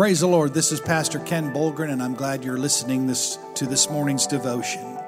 [0.00, 0.54] Praise the Lord.
[0.54, 4.98] This is Pastor Ken Bolgren, and I'm glad you're listening this, to this morning's devotion.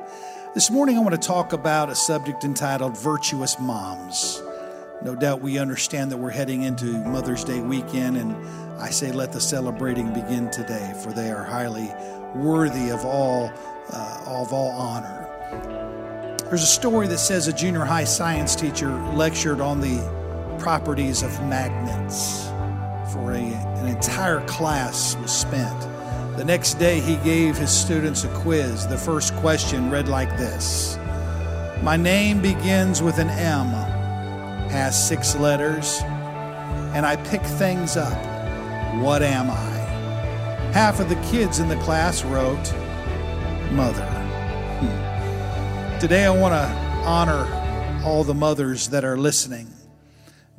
[0.53, 4.42] This morning, I want to talk about a subject entitled Virtuous Moms.
[5.02, 8.36] No doubt we understand that we're heading into Mother's Day weekend, and
[8.79, 11.90] I say let the celebrating begin today, for they are highly
[12.34, 13.50] worthy of all,
[13.95, 16.36] uh, of all honor.
[16.50, 21.30] There's a story that says a junior high science teacher lectured on the properties of
[21.45, 22.52] magnets
[23.11, 25.80] for a, an entire class was spent.
[26.37, 28.87] The next day, he gave his students a quiz.
[28.87, 30.98] The first question read like this
[31.83, 33.69] My name begins with an M,
[34.70, 36.01] has six letters,
[36.95, 38.16] and I pick things up.
[39.02, 39.73] What am I?
[40.73, 42.73] Half of the kids in the class wrote,
[43.73, 44.07] Mother.
[44.80, 45.98] Hmm.
[45.98, 47.46] Today, I want to honor
[48.05, 49.69] all the mothers that are listening.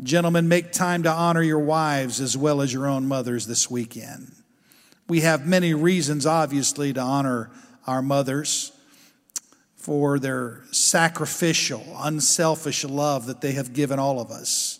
[0.03, 4.33] Gentlemen, make time to honor your wives as well as your own mothers this weekend.
[5.07, 7.49] We have many reasons, obviously, to honor
[7.87, 8.73] our mothers
[9.77, 14.79] for their sacrificial, unselfish love that they have given all of us,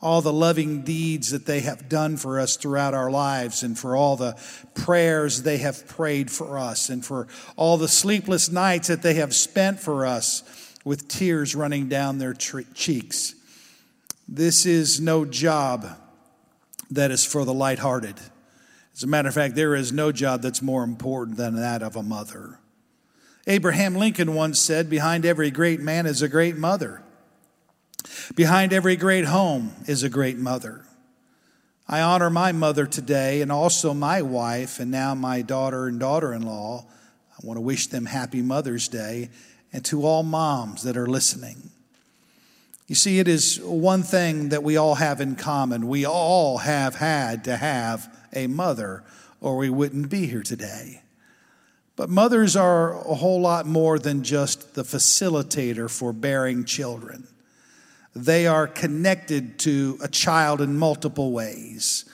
[0.00, 3.94] all the loving deeds that they have done for us throughout our lives, and for
[3.94, 4.40] all the
[4.74, 7.26] prayers they have prayed for us, and for
[7.56, 10.42] all the sleepless nights that they have spent for us
[10.82, 13.34] with tears running down their tre- cheeks.
[14.34, 15.86] This is no job
[16.90, 18.18] that is for the lighthearted.
[18.94, 21.96] As a matter of fact, there is no job that's more important than that of
[21.96, 22.58] a mother.
[23.46, 27.02] Abraham Lincoln once said, Behind every great man is a great mother.
[28.34, 30.86] Behind every great home is a great mother.
[31.86, 36.32] I honor my mother today and also my wife and now my daughter and daughter
[36.32, 36.86] in law.
[37.32, 39.28] I want to wish them happy Mother's Day
[39.74, 41.70] and to all moms that are listening.
[42.88, 45.88] You see, it is one thing that we all have in common.
[45.88, 49.04] We all have had to have a mother,
[49.40, 51.02] or we wouldn't be here today.
[51.94, 57.28] But mothers are a whole lot more than just the facilitator for bearing children.
[58.14, 62.04] They are connected to a child in multiple ways.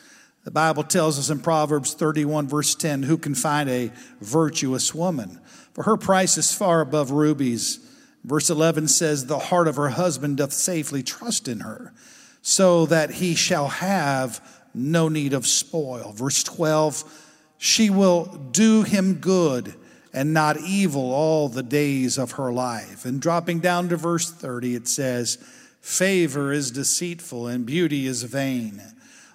[0.44, 5.40] The Bible tells us in Proverbs 31, verse 10, who can find a virtuous woman?
[5.74, 7.80] For her price is far above rubies.
[8.28, 11.94] Verse 11 says, The heart of her husband doth safely trust in her,
[12.42, 16.12] so that he shall have no need of spoil.
[16.12, 17.24] Verse 12,
[17.56, 19.74] she will do him good
[20.12, 23.06] and not evil all the days of her life.
[23.06, 25.38] And dropping down to verse 30, it says,
[25.80, 28.82] Favor is deceitful and beauty is vain,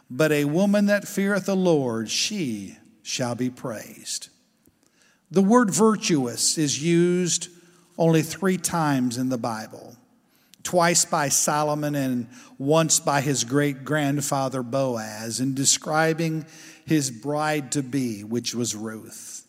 [0.08, 4.30] but a woman that feareth the Lord, she shall be praised.
[5.32, 7.50] The word virtuous is used
[7.98, 9.98] only three times in the Bible
[10.64, 12.28] twice by Solomon and
[12.58, 16.46] once by his great grandfather Boaz in describing
[16.86, 19.46] his bride to be, which was Ruth.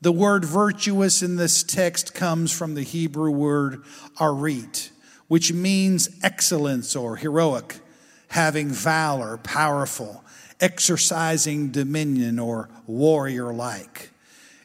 [0.00, 3.82] The word virtuous in this text comes from the Hebrew word
[4.20, 4.90] arit,
[5.26, 7.80] which means excellence or heroic,
[8.28, 10.24] having valor, powerful,
[10.60, 14.10] exercising dominion or warrior like.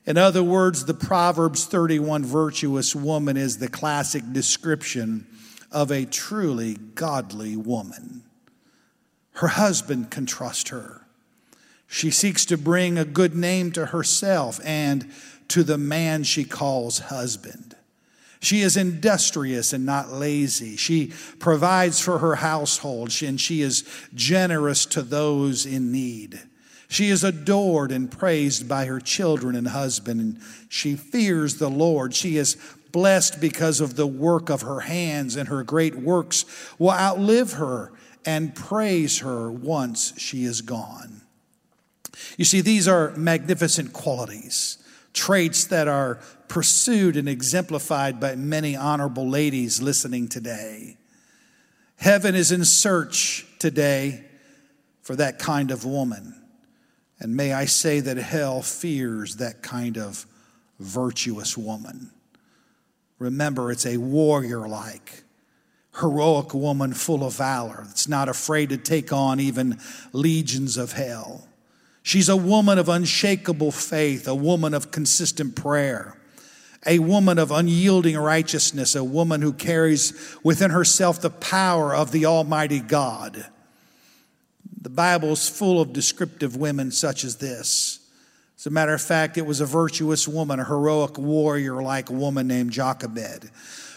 [0.06, 5.28] In other words, the Proverbs 31 virtuous woman is the classic description
[5.72, 8.24] of a truly godly woman.
[9.34, 11.06] Her husband can trust her.
[11.88, 15.12] She seeks to bring a good name to herself and
[15.50, 17.76] to the man she calls husband.
[18.40, 20.78] She is industrious and not lazy.
[20.78, 23.84] She provides for her household and she is
[24.16, 26.40] generous to those in need.
[26.92, 32.14] She is adored and praised by her children and husband, and she fears the Lord.
[32.14, 32.58] She is
[32.92, 36.44] blessed because of the work of her hands, and her great works
[36.78, 37.94] will outlive her
[38.26, 41.22] and praise her once she is gone.
[42.36, 44.78] You see, these are magnificent qualities,
[45.14, 46.20] traits that are
[46.50, 50.98] pursued and exemplified by many honorable ladies listening today.
[51.96, 54.26] Heaven is in search today
[55.04, 56.36] for that kind of woman.
[57.22, 60.26] And may I say that hell fears that kind of
[60.80, 62.10] virtuous woman.
[63.20, 65.24] Remember, it's a warrior like,
[66.00, 69.78] heroic woman full of valor that's not afraid to take on even
[70.12, 71.48] legions of hell.
[72.02, 76.18] She's a woman of unshakable faith, a woman of consistent prayer,
[76.88, 82.26] a woman of unyielding righteousness, a woman who carries within herself the power of the
[82.26, 83.46] Almighty God.
[84.82, 88.00] The Bible is full of descriptive women such as this.
[88.58, 92.48] As a matter of fact, it was a virtuous woman, a heroic warrior like woman
[92.48, 93.52] named Jochebed,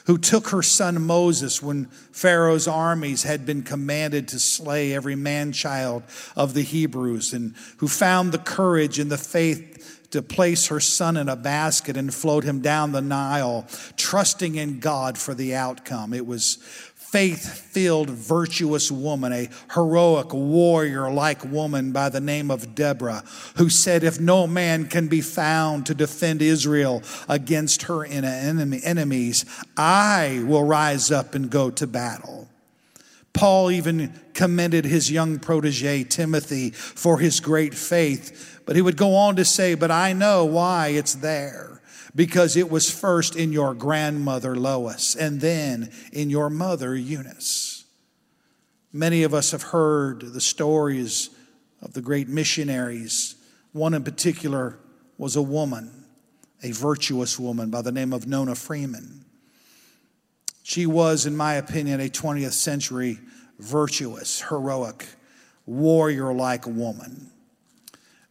[0.07, 5.53] who took her son Moses when Pharaoh's armies had been commanded to slay every man
[5.53, 6.03] child
[6.37, 11.17] of the Hebrews, and who found the courage and the faith to place her son
[11.17, 13.67] in a basket and float him down the Nile,
[13.97, 16.15] trusting in God for the outcome.
[16.15, 16.55] It was
[16.95, 23.25] faith filled, virtuous woman, a heroic warrior like woman by the name of Deborah,
[23.57, 29.45] who said, If no man can be found to defend Israel against her enemies,
[29.77, 32.44] I will rise up and go to battle.
[33.35, 39.15] Paul even commended his young protege, Timothy, for his great faith, but he would go
[39.15, 41.83] on to say, But I know why it's there
[42.15, 47.85] because it was first in your grandmother Lois and then in your mother Eunice.
[48.93, 51.31] Many of us have heard the stories
[51.83, 53.35] of the great missionaries.
[53.73, 54.79] One in particular
[55.19, 56.05] was a woman,
[56.63, 59.25] a virtuous woman by the name of Nona Freeman.
[60.67, 63.21] She was, in my opinion, a 20th century
[63.59, 65.07] virtuous, heroic,
[65.67, 67.31] warrior like woman.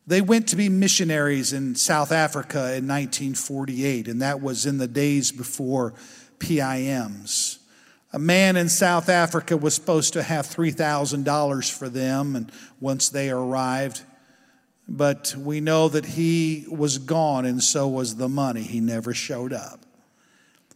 [0.07, 4.87] They went to be missionaries in South Africa in 1948, and that was in the
[4.87, 5.93] days before
[6.39, 7.59] PIMs.
[8.11, 13.29] A man in South Africa was supposed to have $3,000 for them and once they
[13.29, 14.01] arrived,
[14.87, 18.63] but we know that he was gone and so was the money.
[18.63, 19.82] He never showed up.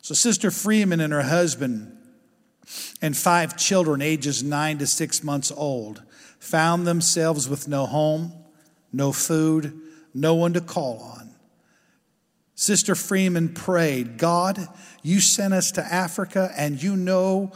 [0.08, 1.92] So, Sister Freeman and her husband
[3.02, 6.02] and five children, ages nine to six months old,
[6.40, 8.32] found themselves with no home
[8.94, 9.78] no food,
[10.14, 11.32] no one to call on.
[12.56, 14.66] Sister Freeman prayed, God,
[15.04, 17.52] you sent us to Africa and you know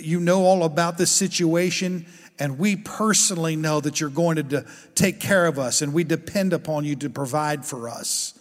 [0.00, 2.06] you know all about this situation
[2.38, 4.64] and we personally know that you're going to
[4.94, 8.32] take care of us and we depend upon you to provide for us.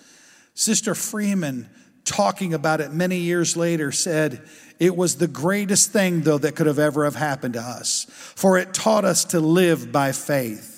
[0.54, 1.70] Sister Freeman
[2.06, 4.42] talking about it many years later said
[4.80, 8.58] it was the greatest thing though that could have ever have happened to us for
[8.58, 10.76] it taught us to live by faith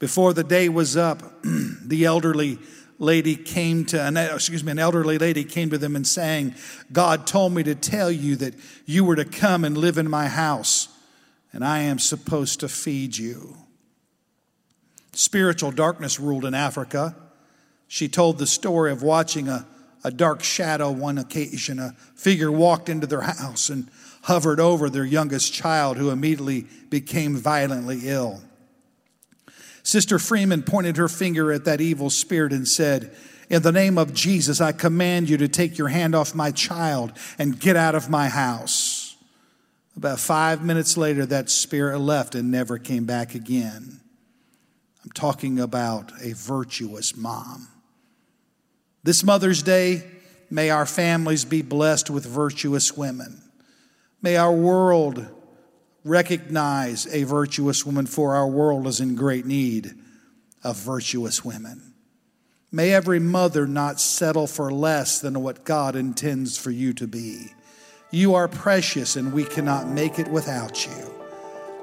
[0.00, 2.58] before the day was up, the elderly
[2.98, 6.54] lady came to, an, excuse me, an elderly lady came to them and saying,
[6.90, 8.54] God told me to tell you that
[8.86, 10.88] you were to come and live in my house,
[11.52, 13.56] and I am supposed to feed you.
[15.12, 17.14] Spiritual darkness ruled in Africa.
[17.86, 19.66] She told the story of watching a,
[20.02, 21.78] a dark shadow one occasion.
[21.78, 23.88] A figure walked into their house and
[24.22, 28.42] hovered over their youngest child, who immediately became violently ill.
[29.82, 33.14] Sister Freeman pointed her finger at that evil spirit and said,
[33.48, 37.12] In the name of Jesus, I command you to take your hand off my child
[37.38, 39.16] and get out of my house.
[39.96, 44.00] About five minutes later, that spirit left and never came back again.
[45.02, 47.68] I'm talking about a virtuous mom.
[49.02, 50.02] This Mother's Day,
[50.50, 53.40] may our families be blessed with virtuous women.
[54.20, 55.26] May our world
[56.04, 59.94] recognize a virtuous woman, for our world is in great need
[60.62, 61.94] of virtuous women.
[62.70, 67.46] May every mother not settle for less than what God intends for you to be.
[68.10, 71.14] You are precious and we cannot make it without you.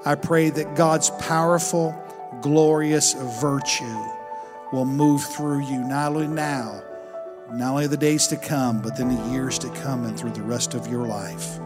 [0.05, 1.95] I pray that God's powerful,
[2.41, 4.05] glorious virtue
[4.71, 6.83] will move through you, not only now,
[7.53, 10.41] not only the days to come, but then the years to come and through the
[10.41, 11.59] rest of your life.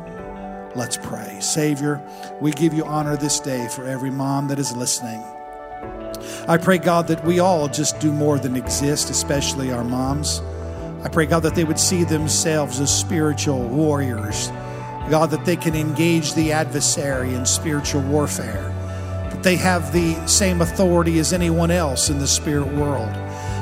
[0.75, 1.39] Let's pray.
[1.42, 2.01] Savior,
[2.39, 5.22] we give you honor this day for every mom that is listening.
[6.48, 10.41] I pray, God, that we all just do more than exist, especially our moms.
[11.03, 14.50] I pray, God, that they would see themselves as spiritual warriors.
[15.10, 18.70] God, that they can engage the adversary in spiritual warfare,
[19.32, 23.10] that they have the same authority as anyone else in the spirit world.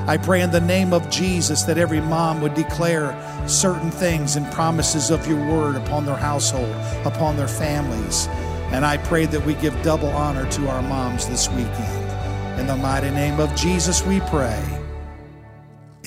[0.10, 3.14] I pray in the name of Jesus that every mom would declare
[3.48, 6.74] certain things and promises of your word upon their household,
[7.06, 8.26] upon their families.
[8.72, 12.60] And I pray that we give double honor to our moms this weekend.
[12.60, 14.60] In the mighty name of Jesus, we pray.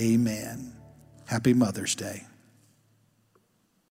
[0.01, 0.73] Amen.
[1.27, 2.25] Happy Mother's Day.